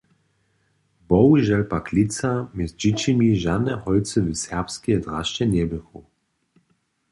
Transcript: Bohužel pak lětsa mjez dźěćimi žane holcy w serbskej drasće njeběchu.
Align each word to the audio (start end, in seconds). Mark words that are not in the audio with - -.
Bohužel 1.11 1.61
pak 1.71 1.83
lětsa 1.95 2.31
mjez 2.55 2.71
dźěćimi 2.81 3.29
žane 3.43 3.73
holcy 3.83 4.19
w 4.27 4.29
serbskej 4.43 4.97
drasće 5.03 5.43
njeběchu. 5.53 5.99